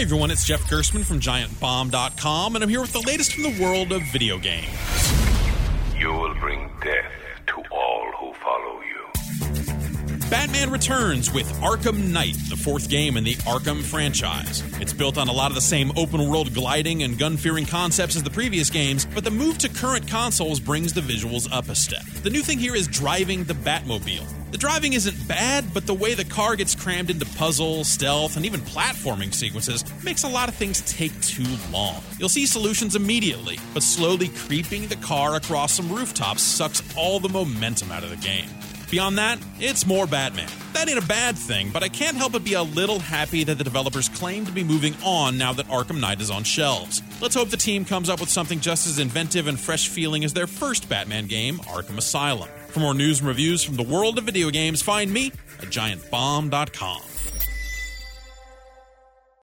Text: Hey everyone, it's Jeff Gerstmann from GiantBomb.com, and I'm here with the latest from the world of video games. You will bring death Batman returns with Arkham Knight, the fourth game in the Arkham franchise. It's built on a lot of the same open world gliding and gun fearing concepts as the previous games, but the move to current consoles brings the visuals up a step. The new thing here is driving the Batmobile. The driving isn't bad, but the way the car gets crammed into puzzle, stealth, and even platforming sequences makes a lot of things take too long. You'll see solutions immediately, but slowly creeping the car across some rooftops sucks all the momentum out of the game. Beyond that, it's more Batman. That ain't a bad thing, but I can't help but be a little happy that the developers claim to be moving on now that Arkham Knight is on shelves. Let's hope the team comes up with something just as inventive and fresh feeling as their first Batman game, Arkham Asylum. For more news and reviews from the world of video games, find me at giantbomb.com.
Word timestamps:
Hey 0.00 0.04
everyone, 0.04 0.30
it's 0.30 0.46
Jeff 0.46 0.62
Gerstmann 0.62 1.04
from 1.04 1.20
GiantBomb.com, 1.20 2.54
and 2.54 2.64
I'm 2.64 2.70
here 2.70 2.80
with 2.80 2.94
the 2.94 3.02
latest 3.02 3.34
from 3.34 3.42
the 3.42 3.62
world 3.62 3.92
of 3.92 4.00
video 4.04 4.38
games. 4.38 4.66
You 5.94 6.10
will 6.10 6.32
bring 6.36 6.70
death 6.82 6.99
Batman 10.30 10.70
returns 10.70 11.32
with 11.32 11.52
Arkham 11.54 12.12
Knight, 12.12 12.36
the 12.48 12.56
fourth 12.56 12.88
game 12.88 13.16
in 13.16 13.24
the 13.24 13.34
Arkham 13.34 13.82
franchise. 13.82 14.62
It's 14.80 14.92
built 14.92 15.18
on 15.18 15.26
a 15.26 15.32
lot 15.32 15.50
of 15.50 15.56
the 15.56 15.60
same 15.60 15.90
open 15.96 16.30
world 16.30 16.54
gliding 16.54 17.02
and 17.02 17.18
gun 17.18 17.36
fearing 17.36 17.66
concepts 17.66 18.14
as 18.14 18.22
the 18.22 18.30
previous 18.30 18.70
games, 18.70 19.08
but 19.12 19.24
the 19.24 19.30
move 19.32 19.58
to 19.58 19.68
current 19.68 20.06
consoles 20.06 20.60
brings 20.60 20.92
the 20.92 21.00
visuals 21.00 21.52
up 21.52 21.68
a 21.68 21.74
step. 21.74 22.04
The 22.22 22.30
new 22.30 22.42
thing 22.42 22.60
here 22.60 22.76
is 22.76 22.86
driving 22.86 23.42
the 23.42 23.54
Batmobile. 23.54 24.24
The 24.52 24.58
driving 24.58 24.92
isn't 24.92 25.26
bad, 25.26 25.64
but 25.74 25.88
the 25.88 25.94
way 25.94 26.14
the 26.14 26.24
car 26.24 26.54
gets 26.54 26.76
crammed 26.76 27.10
into 27.10 27.26
puzzle, 27.36 27.82
stealth, 27.82 28.36
and 28.36 28.46
even 28.46 28.60
platforming 28.60 29.34
sequences 29.34 29.84
makes 30.04 30.22
a 30.22 30.28
lot 30.28 30.48
of 30.48 30.54
things 30.54 30.80
take 30.82 31.20
too 31.22 31.56
long. 31.72 32.04
You'll 32.20 32.28
see 32.28 32.46
solutions 32.46 32.94
immediately, 32.94 33.58
but 33.74 33.82
slowly 33.82 34.28
creeping 34.28 34.86
the 34.86 34.96
car 34.96 35.34
across 35.34 35.72
some 35.72 35.92
rooftops 35.92 36.42
sucks 36.42 36.84
all 36.96 37.18
the 37.18 37.28
momentum 37.28 37.90
out 37.90 38.04
of 38.04 38.10
the 38.10 38.16
game. 38.16 38.48
Beyond 38.90 39.18
that, 39.18 39.38
it's 39.60 39.86
more 39.86 40.06
Batman. 40.06 40.48
That 40.72 40.88
ain't 40.88 40.98
a 40.98 41.06
bad 41.06 41.38
thing, 41.38 41.70
but 41.70 41.84
I 41.84 41.88
can't 41.88 42.16
help 42.16 42.32
but 42.32 42.42
be 42.42 42.54
a 42.54 42.62
little 42.62 42.98
happy 42.98 43.44
that 43.44 43.56
the 43.56 43.62
developers 43.62 44.08
claim 44.08 44.44
to 44.46 44.52
be 44.52 44.64
moving 44.64 44.94
on 45.04 45.38
now 45.38 45.52
that 45.52 45.66
Arkham 45.66 46.00
Knight 46.00 46.20
is 46.20 46.30
on 46.30 46.42
shelves. 46.42 47.00
Let's 47.20 47.36
hope 47.36 47.50
the 47.50 47.56
team 47.56 47.84
comes 47.84 48.08
up 48.08 48.18
with 48.18 48.30
something 48.30 48.58
just 48.58 48.88
as 48.88 48.98
inventive 48.98 49.46
and 49.46 49.60
fresh 49.60 49.88
feeling 49.88 50.24
as 50.24 50.32
their 50.32 50.48
first 50.48 50.88
Batman 50.88 51.26
game, 51.26 51.58
Arkham 51.60 51.98
Asylum. 51.98 52.48
For 52.68 52.80
more 52.80 52.94
news 52.94 53.20
and 53.20 53.28
reviews 53.28 53.62
from 53.62 53.76
the 53.76 53.82
world 53.84 54.18
of 54.18 54.24
video 54.24 54.50
games, 54.50 54.82
find 54.82 55.12
me 55.12 55.28
at 55.60 55.68
giantbomb.com. 55.68 57.02